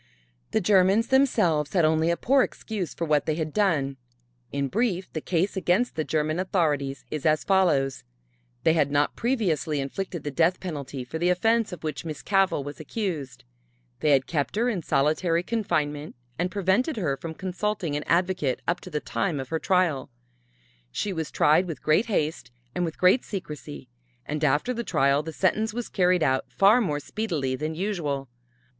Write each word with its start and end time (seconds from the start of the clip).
The 0.49 0.61
Germans 0.61 1.09
themselves 1.09 1.73
had 1.73 1.85
only 1.85 2.09
a 2.09 2.17
poor 2.17 2.41
excuse 2.41 2.91
for 2.91 3.05
what 3.05 3.27
they 3.27 3.35
had 3.35 3.53
done. 3.53 3.97
In 4.51 4.67
brief 4.67 5.13
the 5.13 5.21
case 5.21 5.55
against 5.55 5.93
the 5.95 6.03
German 6.03 6.39
authorities 6.39 7.05
is 7.11 7.23
as 7.23 7.43
follows: 7.43 8.03
they 8.63 8.73
had 8.73 8.89
not 8.89 9.15
previously 9.15 9.79
inflicted 9.79 10.23
the 10.23 10.31
death 10.31 10.59
penalty 10.59 11.03
for 11.03 11.19
the 11.19 11.29
offense 11.29 11.71
of 11.71 11.83
which 11.83 12.03
Miss 12.03 12.23
Cavell 12.23 12.63
was 12.63 12.79
accused; 12.79 13.43
they 13.99 14.09
had 14.09 14.25
kept 14.25 14.55
her 14.55 14.69
in 14.69 14.81
solitary 14.81 15.43
confinement 15.43 16.15
and 16.39 16.49
prevented 16.49 16.97
her 16.97 17.15
from 17.15 17.35
consulting 17.35 17.95
an 17.95 18.01
advocate 18.07 18.63
up 18.67 18.79
to 18.81 18.89
the 18.89 18.99
time 19.01 19.39
of 19.39 19.49
her 19.49 19.59
trial; 19.59 20.09
she 20.91 21.13
was 21.13 21.29
tried 21.29 21.67
with 21.67 21.83
great 21.83 22.07
haste 22.07 22.49
and 22.73 22.85
with 22.85 22.97
great 22.97 23.23
secrecy, 23.23 23.87
and 24.25 24.43
after 24.43 24.73
the 24.73 24.83
trial 24.83 25.21
the 25.21 25.31
sentence 25.31 25.75
was 25.75 25.89
carried 25.89 26.23
out 26.23 26.51
far 26.51 26.81
more 26.81 26.99
speedily 26.99 27.55
than 27.55 27.75
usual. 27.75 28.27